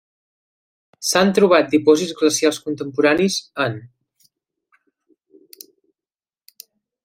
S'han 1.09 1.33
trobat 1.39 1.69
dipòsits 1.73 2.15
glacials 2.21 2.59
contemporanis 2.69 3.39
en: 3.67 3.77